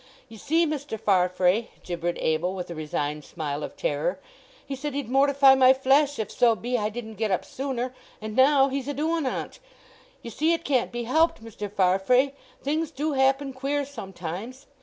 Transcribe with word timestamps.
"Ye 0.29 0.35
see, 0.37 0.65
Mr. 0.65 0.99
Farfrae," 0.99 1.67
gibbered 1.83 2.17
Abel 2.17 2.55
with 2.55 2.71
a 2.71 2.73
resigned 2.73 3.23
smile 3.23 3.61
of 3.61 3.77
terror, 3.77 4.19
"he 4.65 4.75
said 4.75 4.95
he'd 4.95 5.09
mortify 5.11 5.53
my 5.53 5.73
flesh 5.75 6.17
if 6.17 6.31
so 6.31 6.55
be 6.55 6.75
I 6.75 6.89
didn't 6.89 7.17
get 7.21 7.29
up 7.29 7.45
sooner, 7.45 7.93
and 8.19 8.35
now 8.35 8.67
he's 8.67 8.87
a 8.87 8.95
doing 8.95 9.27
on't! 9.27 9.59
Ye 10.23 10.31
see 10.31 10.53
it 10.53 10.65
can't 10.65 10.91
be 10.91 11.03
helped, 11.03 11.43
Mr. 11.43 11.71
Farfrae; 11.71 12.33
things 12.63 12.89
do 12.89 13.13
happen 13.13 13.53
queer 13.53 13.85
sometimes! 13.85 14.65